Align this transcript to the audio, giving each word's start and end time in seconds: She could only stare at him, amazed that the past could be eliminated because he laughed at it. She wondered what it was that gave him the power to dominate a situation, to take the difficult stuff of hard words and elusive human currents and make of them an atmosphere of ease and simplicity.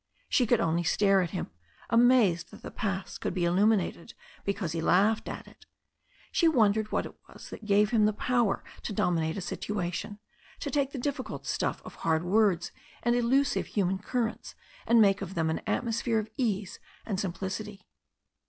She 0.29 0.47
could 0.47 0.59
only 0.59 0.81
stare 0.81 1.21
at 1.21 1.29
him, 1.29 1.51
amazed 1.91 2.49
that 2.49 2.63
the 2.63 2.71
past 2.71 3.21
could 3.21 3.35
be 3.35 3.45
eliminated 3.45 4.15
because 4.43 4.71
he 4.71 4.81
laughed 4.81 5.29
at 5.29 5.47
it. 5.47 5.67
She 6.31 6.47
wondered 6.47 6.91
what 6.91 7.05
it 7.05 7.13
was 7.29 7.51
that 7.51 7.65
gave 7.65 7.91
him 7.91 8.07
the 8.07 8.11
power 8.13 8.63
to 8.81 8.93
dominate 8.93 9.37
a 9.37 9.41
situation, 9.41 10.17
to 10.59 10.71
take 10.71 10.91
the 10.91 10.97
difficult 10.97 11.45
stuff 11.45 11.83
of 11.85 11.93
hard 11.97 12.23
words 12.23 12.71
and 13.03 13.13
elusive 13.15 13.67
human 13.67 13.99
currents 13.99 14.55
and 14.87 14.99
make 15.01 15.21
of 15.21 15.35
them 15.35 15.51
an 15.51 15.61
atmosphere 15.67 16.17
of 16.17 16.31
ease 16.35 16.79
and 17.05 17.19
simplicity. 17.19 17.85